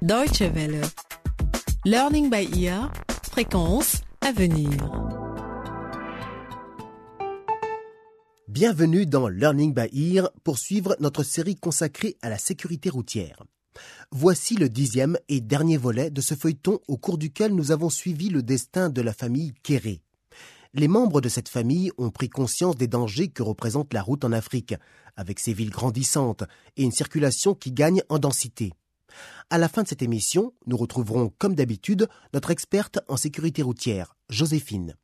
[0.00, 0.80] Deutsche Welle.
[1.84, 2.92] Learning by ear.
[3.32, 4.70] Fréquence à venir.
[8.46, 13.42] Bienvenue dans Learning by Ear pour suivre notre série consacrée à la sécurité routière.
[14.12, 18.28] Voici le dixième et dernier volet de ce feuilleton au cours duquel nous avons suivi
[18.28, 20.00] le destin de la famille Kéré.
[20.74, 24.30] Les membres de cette famille ont pris conscience des dangers que représente la route en
[24.30, 24.76] Afrique,
[25.16, 26.44] avec ses villes grandissantes
[26.76, 28.72] et une circulation qui gagne en densité.
[29.50, 34.16] À la fin de cette émission, nous retrouverons, comme d'habitude, notre experte en sécurité routière,
[34.28, 34.94] Joséphine.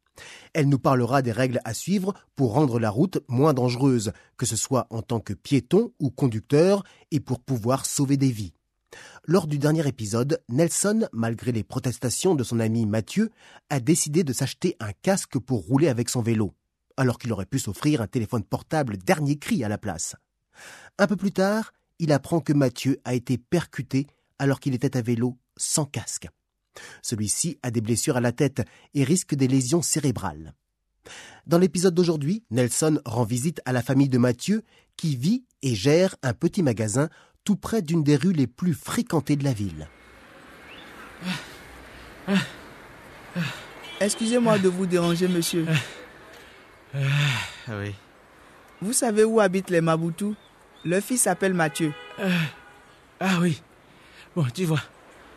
[0.53, 4.57] Elle nous parlera des règles à suivre pour rendre la route moins dangereuse, que ce
[4.57, 8.53] soit en tant que piéton ou conducteur, et pour pouvoir sauver des vies.
[9.27, 13.31] Lors du dernier épisode, Nelson, malgré les protestations de son ami Mathieu,
[13.71, 16.55] a décidé de s'acheter un casque pour rouler avec son vélo,
[16.97, 20.15] alors qu'il aurait pu s'offrir un téléphone portable dernier cri à la place.
[20.99, 24.07] Un peu plus tard, il apprend que Mathieu a été percuté
[24.39, 26.29] alors qu'il était à vélo sans casque.
[27.03, 28.63] Celui-ci a des blessures à la tête
[28.95, 30.55] et risque des lésions cérébrales.
[31.47, 34.63] Dans l'épisode d'aujourd'hui, Nelson rend visite à la famille de Mathieu
[34.97, 37.09] qui vit et gère un petit magasin
[37.45, 39.89] tout près d'une des rues les plus fréquentées de la ville.
[44.01, 45.67] Excusez-moi de vous déranger, monsieur.
[46.95, 47.01] Ah
[47.81, 47.95] oui.
[48.81, 50.35] Vous savez où habitent les Maboutou?
[50.85, 51.93] Leur fils s'appelle Mathieu.
[53.21, 53.63] Ah oui.
[54.37, 54.83] Bon, tu vois,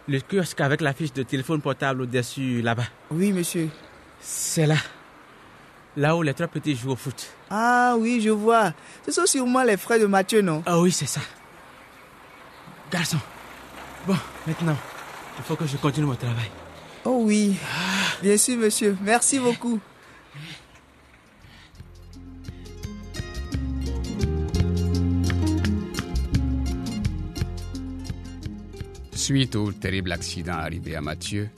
[0.07, 2.87] le kiosque avec la fiche de téléphone portable au-dessus, là-bas.
[3.11, 3.69] Oui, monsieur.
[4.19, 4.77] C'est là.
[5.95, 7.27] Là où les trois petits jouent au foot.
[7.49, 8.73] Ah oui, je vois.
[9.05, 10.63] Ce sont sûrement les frères de Mathieu, non?
[10.65, 11.21] Ah oui, c'est ça.
[12.91, 13.17] Garçon.
[14.05, 14.77] Bon, maintenant,
[15.37, 16.49] il faut que je continue mon travail.
[17.05, 17.57] Oh oui.
[18.21, 18.97] Bien sûr, monsieur.
[19.01, 19.79] Merci beaucoup.
[29.27, 31.49] Suite au terrible accident arrivé à Mathieu,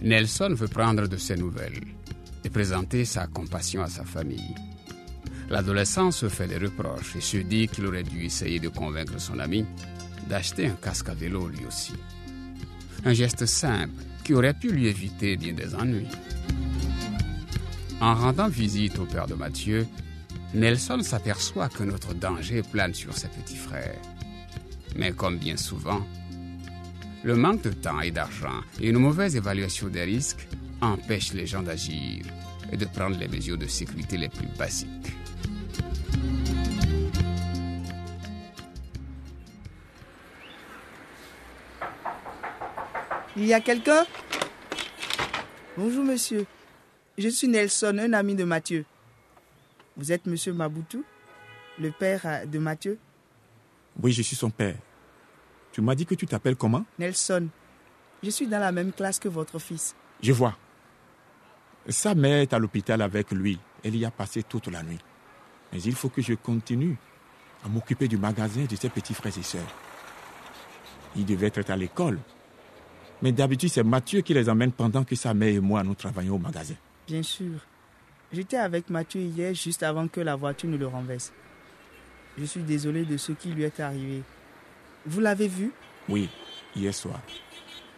[0.00, 1.82] Nelson veut prendre de ses nouvelles
[2.42, 4.54] et présenter sa compassion à sa famille.
[5.50, 9.38] L'adolescent se fait des reproches et se dit qu'il aurait dû essayer de convaincre son
[9.40, 9.66] ami
[10.26, 11.92] d'acheter un casque à vélo lui aussi.
[13.04, 16.08] Un geste simple qui aurait pu lui éviter bien des ennuis.
[18.00, 19.86] En rendant visite au père de Mathieu,
[20.54, 24.00] Nelson s'aperçoit que notre danger plane sur ses petits frères.
[24.96, 26.00] Mais comme bien souvent,
[27.26, 30.46] le manque de temps et d'argent et une mauvaise évaluation des risques
[30.80, 32.24] empêchent les gens d'agir
[32.70, 35.12] et de prendre les mesures de sécurité les plus basiques.
[43.36, 44.06] Il y a quelqu'un?
[45.76, 46.46] Bonjour, monsieur.
[47.18, 48.84] Je suis Nelson, un ami de Mathieu.
[49.96, 51.04] Vous êtes monsieur Maboutou,
[51.80, 52.98] le père euh, de Mathieu?
[54.00, 54.76] Oui, je suis son père.
[55.76, 56.86] Tu m'as dit que tu t'appelles comment?
[56.98, 57.48] Nelson.
[58.22, 59.94] Je suis dans la même classe que votre fils.
[60.22, 60.56] Je vois.
[61.86, 63.60] Sa mère est à l'hôpital avec lui.
[63.84, 64.96] Elle y a passé toute la nuit.
[65.70, 66.96] Mais il faut que je continue
[67.62, 69.68] à m'occuper du magasin de ses petits frères et sœurs.
[71.14, 72.20] Il devait être à l'école.
[73.20, 76.36] Mais d'habitude, c'est Mathieu qui les emmène pendant que sa mère et moi, nous travaillons
[76.36, 76.76] au magasin.
[77.06, 77.60] Bien sûr.
[78.32, 81.34] J'étais avec Mathieu hier juste avant que la voiture ne le renverse.
[82.38, 84.22] Je suis désolé de ce qui lui est arrivé.
[85.06, 85.72] Vous l'avez vu?
[86.08, 86.28] Oui,
[86.74, 87.20] hier soir.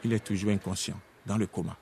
[0.04, 1.76] Il est toujours inconscient, dans le coma.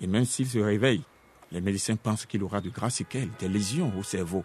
[0.00, 1.02] Et même s'il se réveille,
[1.50, 4.44] les médecins pensent qu'il aura de graves séquelles, des lésions au cerveau.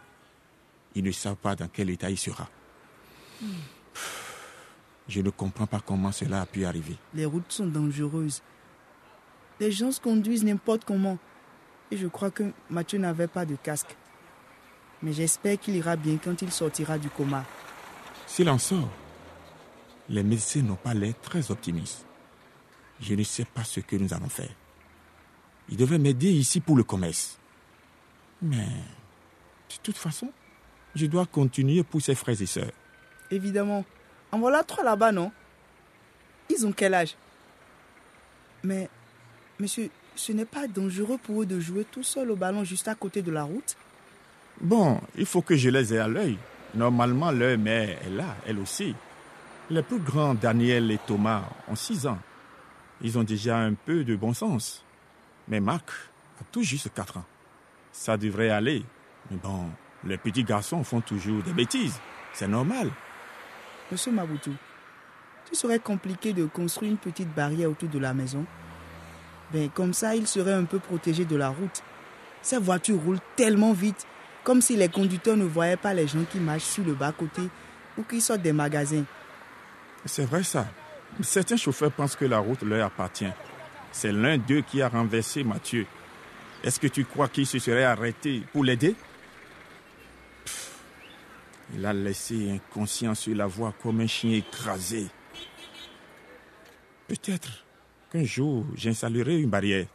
[0.96, 2.47] Ils ne savent pas dans quel état il sera.
[5.07, 6.96] Je ne comprends pas comment cela a pu arriver.
[7.13, 8.41] Les routes sont dangereuses.
[9.59, 11.18] Les gens se conduisent n'importe comment.
[11.91, 13.96] Et je crois que Mathieu n'avait pas de casque.
[15.02, 17.44] Mais j'espère qu'il ira bien quand il sortira du coma.
[18.25, 18.90] S'il en sort,
[20.09, 22.06] les médecins n'ont pas l'air très optimistes.
[23.00, 24.52] Je ne sais pas ce que nous allons faire.
[25.69, 27.38] Il devrait m'aider ici pour le commerce.
[28.41, 30.31] Mais, de toute façon,
[30.96, 32.72] je dois continuer pour ses frères et sœurs.
[33.31, 33.86] Évidemment.
[34.31, 35.31] En voilà trois là-bas, non?
[36.50, 37.16] Ils ont quel âge?
[38.64, 38.90] Mais,
[39.59, 42.96] monsieur, ce n'est pas dangereux pour eux de jouer tout seul au ballon juste à
[42.96, 43.76] côté de la route?
[44.61, 46.38] Bon, il faut que je les ai à l'œil.
[46.76, 48.96] Normalement, leur mère est là, elle aussi.
[49.70, 52.20] Les plus grands, Daniel et Thomas, ont 6 ans.
[53.02, 54.84] Ils ont déjà un peu de bon sens.
[55.48, 55.90] Mais Marc
[56.42, 57.26] a tout juste 4 ans.
[57.92, 58.84] Ça devrait aller.
[59.32, 59.70] Mais bon,
[60.04, 62.00] les petits garçons font toujours des bêtises.
[62.34, 62.90] C'est normal.
[63.92, 64.54] Monsieur Maboutou,
[65.52, 68.46] ce serait compliqué de construire une petite barrière autour de la maison.
[69.54, 71.84] Ben, comme ça, il serait un peu protégé de la route.
[72.42, 74.06] Ces voitures roulent tellement vite,
[74.44, 77.44] comme si les conducteurs ne voyaient pas les gens qui marchent sur le bas-côté
[77.98, 79.04] ou qui sortent des magasins.
[80.05, 80.67] C'est vrai ça.
[81.22, 83.32] Certains chauffeurs pensent que la route leur appartient.
[83.91, 85.85] C'est l'un d'eux qui a renversé Mathieu.
[86.64, 88.96] Est-ce que tu crois qu'il se serait arrêté pour l'aider?
[91.76, 95.08] Il a laissé inconscient sur la voie comme un chien écrasé.
[97.08, 97.66] Peut-être
[98.11, 99.88] qu'un jour j'installerai une barrière.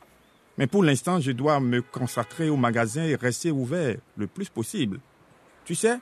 [0.56, 4.98] Mais pour l'instant, je dois me consacrer au magasin et rester ouvert le plus possible.
[5.64, 5.98] Tu sais,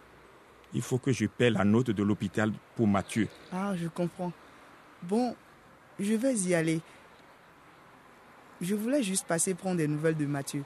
[0.77, 3.29] il faut que je paie la note de l'hôpital pour Mathieu.
[3.51, 4.31] Ah, je comprends.
[5.03, 5.35] Bon,
[5.99, 6.83] je vais y aller.
[8.61, 10.65] Je voulais juste passer prendre des nouvelles de Mathieu.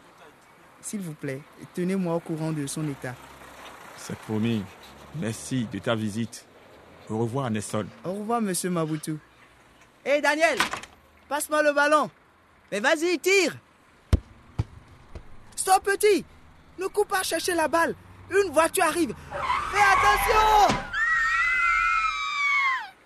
[0.81, 1.41] S'il vous plaît,
[1.75, 3.15] tenez-moi au courant de son état.
[3.97, 4.65] C'est promis.
[5.15, 6.45] Merci de ta visite.
[7.09, 7.87] Au revoir, Nelson.
[8.05, 9.17] Au revoir, monsieur Mabutu.
[10.05, 10.59] Hé, Daniel,
[11.29, 12.11] passe-moi le ballon.
[12.73, 13.57] Mais vas-y, tire.
[15.55, 16.25] Stop, petit.
[16.81, 17.95] Ne coupe pas chercher la balle.
[18.31, 19.15] Une voiture arrive.
[19.81, 20.77] Attention.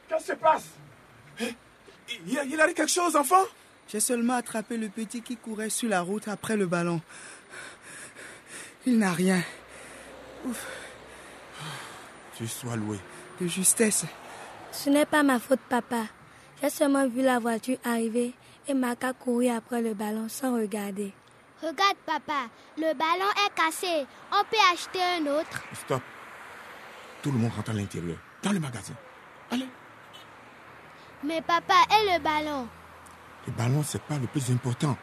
[0.08, 0.64] Qu'est-ce qui se passe?
[2.26, 3.44] Il, il arrive quelque chose, enfant?
[3.88, 7.00] J'ai seulement attrapé le petit qui courait sur la route après le ballon.
[8.86, 9.42] Il n'a rien.
[10.44, 10.66] Ouf.
[12.36, 12.98] Tu sois loué.
[13.40, 14.04] De justesse.
[14.72, 16.02] Ce n'est pas ma faute, papa.
[16.60, 18.34] J'ai seulement vu la voiture arriver
[18.66, 21.12] et Maka courir après le ballon sans regarder.
[21.62, 24.06] Regarde, papa, le ballon est cassé.
[24.32, 25.62] On peut acheter un autre.
[25.74, 26.02] Stop.
[27.24, 28.92] Tout le monde rentre à l'intérieur, dans le magasin.
[29.50, 29.66] Allez.
[31.24, 32.68] Mais papa, et le ballon?
[33.46, 34.94] Le ballon, c'est pas le plus important.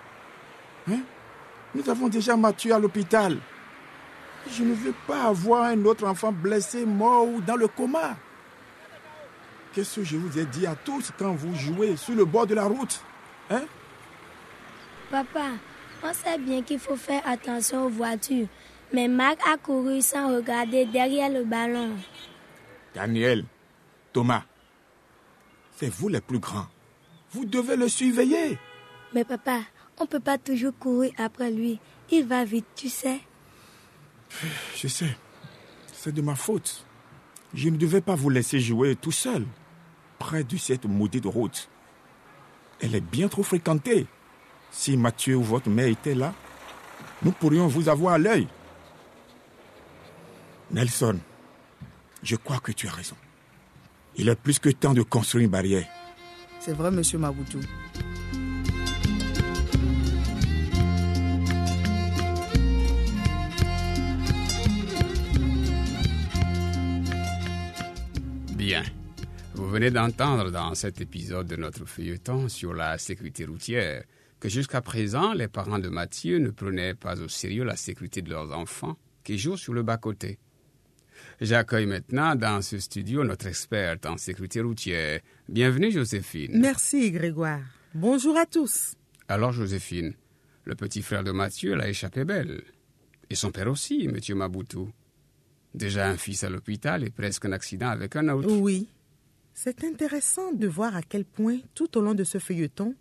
[0.88, 1.00] Hein?
[1.74, 3.40] Nous avons déjà Mathieu à l'hôpital.
[4.48, 8.16] Je ne veux pas avoir un autre enfant blessé, mort ou dans le coma.
[9.74, 12.54] Qu'est-ce que je vous ai dit à tous quand vous jouez sur le bord de
[12.54, 13.02] la route?
[13.50, 13.64] Hein?
[15.10, 15.48] Papa,
[16.04, 18.46] on sait bien qu'il faut faire attention aux voitures,
[18.94, 21.96] mais Marc a couru sans regarder derrière le ballon.
[22.94, 23.46] Daniel,
[24.12, 24.44] Thomas,
[25.78, 26.68] c'est vous les plus grands.
[27.32, 28.58] Vous devez le surveiller.
[29.14, 29.60] Mais papa,
[30.00, 31.80] on ne peut pas toujours courir après lui.
[32.12, 33.22] Il va vite, tu sais.
[34.76, 35.16] Je sais.
[35.94, 36.86] C'est de ma faute.
[37.54, 39.46] Je ne devais pas vous laisser jouer tout seul,
[40.20, 41.70] près de cette maudite route.
[42.80, 44.08] Elle est bien trop fréquentée.
[44.72, 46.34] Si Mathieu ou votre mère était là,
[47.24, 48.48] nous pourrions vous avoir à l'œil.
[50.74, 51.20] Nelson,
[52.24, 53.18] je crois que tu as raison.
[54.16, 55.86] Il est plus que temps de construire une barrière.
[56.62, 57.58] C'est vrai, monsieur Mabutu.
[68.56, 68.84] Bien.
[69.56, 74.06] Vous venez d'entendre dans cet épisode de notre feuilleton sur la sécurité routière
[74.40, 78.30] que jusqu'à présent, les parents de Mathieu ne prenaient pas au sérieux la sécurité de
[78.30, 78.96] leurs enfants
[79.26, 80.40] qui jouent sur le bas-côté.
[81.40, 85.22] J'accueille maintenant dans ce studio notre experte en sécurité routière.
[85.50, 86.60] Bienvenue, Joséphine.
[86.60, 87.62] Merci, Grégoire.
[87.94, 88.96] Bonjour à tous.
[89.28, 90.14] Alors, Joséphine,
[90.66, 92.64] le petit frère de Mathieu l'a échappé belle.
[93.30, 94.92] Et son père aussi, Monsieur Maboutou.
[95.74, 98.52] Déjà un fils à l'hôpital et presque un accident avec un autre.
[98.52, 98.90] Oui.
[99.54, 102.96] C'est intéressant de voir à quel point, tout au long de ce feuilleton,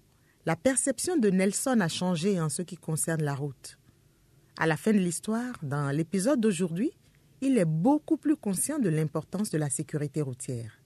[0.46, 3.78] la perception de Nelson a changé en ce qui concerne la route.
[4.58, 6.92] À la fin de l'histoire, dans l'épisode d'aujourd'hui,
[7.40, 10.80] il est beaucoup plus conscient de l'importance de la sécurité routière.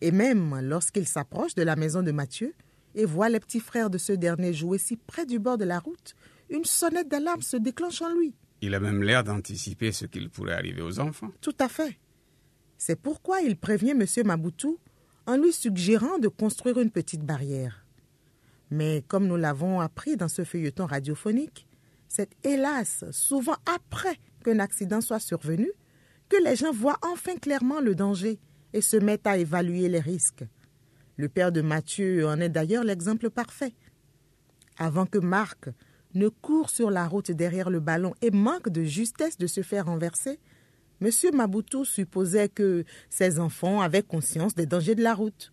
[0.00, 2.54] Et même lorsqu'il s'approche de la maison de Mathieu
[2.94, 5.78] et voit les petits frères de ce dernier jouer si près du bord de la
[5.78, 6.14] route,
[6.48, 8.34] une sonnette d'alarme se déclenche en lui.
[8.62, 11.30] Il a même l'air d'anticiper ce qu'il pourrait arriver aux enfants.
[11.40, 11.98] Tout à fait.
[12.78, 14.04] C'est pourquoi il prévient M.
[14.24, 14.78] Maboutou
[15.26, 17.84] en lui suggérant de construire une petite barrière.
[18.70, 21.66] Mais comme nous l'avons appris dans ce feuilleton radiophonique,
[22.08, 25.70] c'est hélas souvent après qu'un accident soit survenu
[26.30, 28.38] que les gens voient enfin clairement le danger
[28.72, 30.44] et se mettent à évaluer les risques.
[31.16, 33.74] Le père de Mathieu en est d'ailleurs l'exemple parfait.
[34.78, 35.68] Avant que Marc
[36.14, 39.86] ne court sur la route derrière le ballon et manque de justesse de se faire
[39.86, 40.38] renverser,
[41.02, 41.10] M.
[41.34, 45.52] Maboutou supposait que ses enfants avaient conscience des dangers de la route.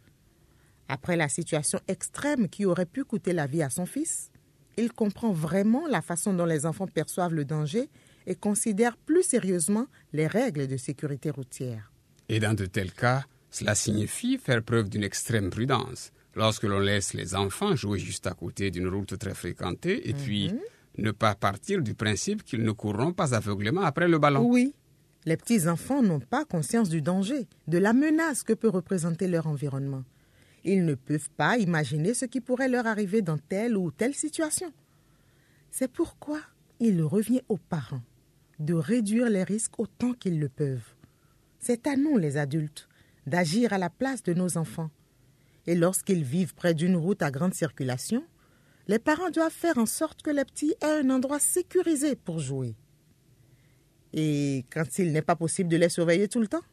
[0.89, 4.31] Après la situation extrême qui aurait pu coûter la vie à son fils,
[4.77, 7.89] il comprend vraiment la façon dont les enfants perçoivent le danger
[8.27, 11.91] et considèrent plus sérieusement les règles de sécurité routière.
[12.29, 17.13] Et dans de tels cas, cela signifie faire preuve d'une extrême prudence lorsque l'on laisse
[17.13, 20.51] les enfants jouer juste à côté d'une route très fréquentée et puis
[20.97, 24.43] ne pas partir du principe qu'ils ne courront pas aveuglément après le ballon.
[24.43, 24.73] Oui,
[25.25, 30.03] les petits-enfants n'ont pas conscience du danger, de la menace que peut représenter leur environnement.
[30.63, 34.71] Ils ne peuvent pas imaginer ce qui pourrait leur arriver dans telle ou telle situation.
[35.71, 36.39] C'est pourquoi
[36.79, 38.03] il revient aux parents
[38.59, 40.95] de réduire les risques autant qu'ils le peuvent.
[41.59, 42.87] C'est à nous, les adultes,
[43.25, 44.89] d'agir à la place de nos enfants.
[45.65, 48.23] Et lorsqu'ils vivent près d'une route à grande circulation,
[48.87, 52.75] les parents doivent faire en sorte que les petits aient un endroit sécurisé pour jouer.
[54.13, 56.63] Et quand il n'est pas possible de les surveiller tout le temps,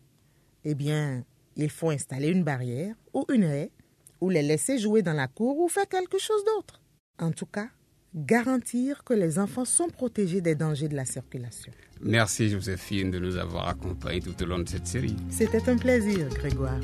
[0.65, 1.25] eh bien,
[1.57, 3.73] il faut installer une barrière ou une haie
[4.21, 6.81] ou les laisser jouer dans la cour ou faire quelque chose d'autre.
[7.19, 7.69] En tout cas,
[8.15, 11.73] garantir que les enfants sont protégés des dangers de la circulation.
[12.01, 15.17] Merci Joséphine de nous avoir accompagnés tout au long de cette série.
[15.31, 16.81] C'était un plaisir, Grégoire.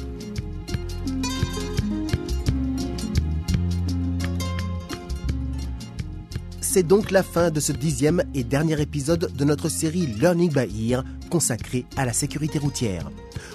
[6.61, 10.91] C'est donc la fin de ce dixième et dernier épisode de notre série Learning by
[10.91, 13.11] Ear consacrée à la sécurité routière.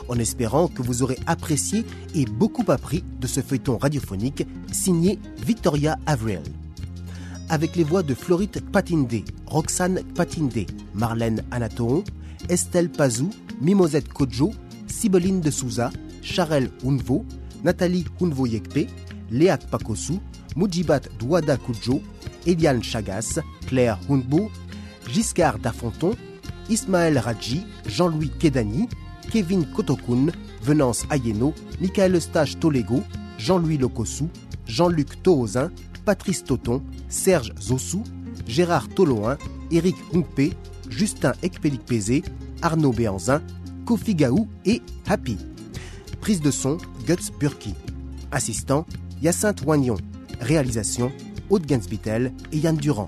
[0.10, 5.98] En espérant que vous aurez apprécié et beaucoup appris de ce feuilleton radiophonique signé Victoria
[6.06, 6.42] Avril.
[7.50, 12.04] Avec les voix de Florite Patinde, Roxane Patinde, Marlène Anatoon,
[12.50, 13.30] Estelle Pazou,
[13.62, 14.52] Mimosette Kodjo,
[14.88, 15.92] Sibeline de Souza,
[16.24, 17.24] Charel Hunvo,
[17.64, 18.88] Nathalie Hunvo Yekpe,
[19.30, 20.20] Léa Pakosu,
[21.20, 22.02] Douada Kudjo,
[22.48, 24.50] Eliane Chagas, Claire Hunbo,
[25.08, 26.14] Giscard Dafonton,
[26.70, 28.90] Ismaël Radji, Jean-Louis Kedani,
[29.32, 30.32] Kevin Kotokun,
[30.64, 33.04] Venance Ayeno, Michael Eustache Tolego,
[33.38, 34.26] Jean-Louis Lokosu,
[34.66, 35.70] Jean-Luc Tohozin,
[36.06, 38.04] Patrice Toton, Serge Zossou,
[38.48, 39.38] Gérard Toloin,
[39.72, 40.54] Éric Humpé,
[40.90, 42.24] Justin Ekpelik-Pézé,
[42.62, 43.42] Arnaud Béanzin,
[43.86, 45.38] Kofi Gaou et Happy.
[46.22, 47.74] Prise de son, Guts Burki.
[48.32, 48.86] Assistant,
[49.22, 49.98] Hyacinthe Wagnon.
[50.40, 51.12] Réalisation,
[51.50, 53.08] Aude Gansbitel et Yann Durand.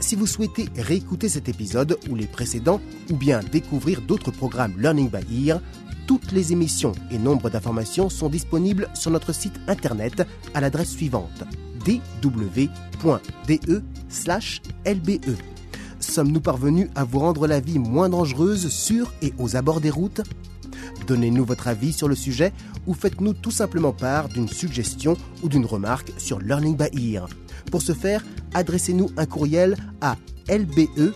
[0.00, 2.80] Si vous souhaitez réécouter cet épisode ou les précédents,
[3.10, 5.60] ou bien découvrir d'autres programmes Learning by Ear,
[6.06, 11.44] toutes les émissions et nombre d'informations sont disponibles sur notre site internet à l'adresse suivante
[11.86, 12.70] dw.de/lbe.
[16.00, 20.22] Sommes-nous parvenus à vous rendre la vie moins dangereuse sur et aux abords des routes?
[21.06, 22.52] Donnez-nous votre avis sur le sujet
[22.86, 27.28] ou faites-nous tout simplement part d'une suggestion ou d'une remarque sur Learning by Ear.
[27.70, 28.24] Pour ce faire,
[28.54, 30.16] adressez-nous un courriel à
[30.48, 31.12] lbe.dw.de.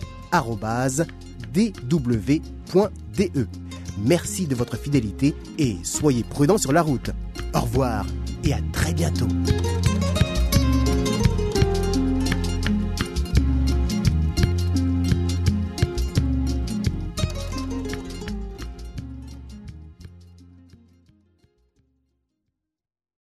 [4.03, 7.11] Merci de votre fidélité et soyez prudents sur la route.
[7.53, 8.05] Au revoir
[8.43, 9.27] et à très bientôt.